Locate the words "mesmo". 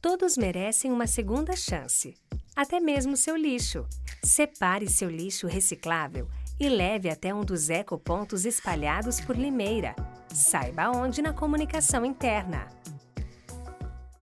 2.80-3.18